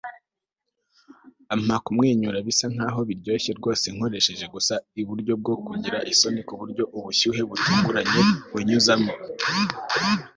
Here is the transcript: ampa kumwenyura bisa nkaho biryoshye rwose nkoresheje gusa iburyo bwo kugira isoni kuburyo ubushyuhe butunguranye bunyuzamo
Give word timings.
ampa 1.53 1.75
kumwenyura 1.85 2.37
bisa 2.47 2.65
nkaho 2.73 2.99
biryoshye 3.09 3.51
rwose 3.59 3.85
nkoresheje 3.95 4.45
gusa 4.53 4.73
iburyo 5.01 5.33
bwo 5.41 5.55
kugira 5.67 5.97
isoni 6.11 6.41
kuburyo 6.47 6.83
ubushyuhe 6.97 7.41
butunguranye 7.49 8.19
bunyuzamo 8.51 9.13